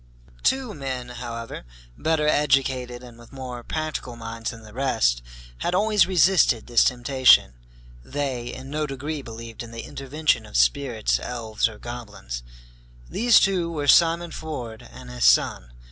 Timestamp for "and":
3.03-3.19, 14.91-15.11